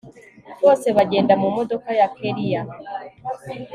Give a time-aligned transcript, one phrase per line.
[0.61, 2.61] bose bagenda mumodoka ya kellia